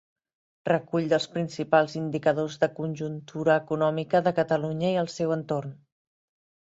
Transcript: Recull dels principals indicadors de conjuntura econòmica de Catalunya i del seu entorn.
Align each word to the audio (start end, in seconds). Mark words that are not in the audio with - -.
Recull 0.69 1.09
dels 1.11 1.27
principals 1.33 1.93
indicadors 1.99 2.57
de 2.65 2.71
conjuntura 2.79 3.59
econòmica 3.65 4.23
de 4.29 4.37
Catalunya 4.41 4.91
i 4.95 4.99
del 5.01 5.13
seu 5.21 5.37
entorn. 5.41 5.77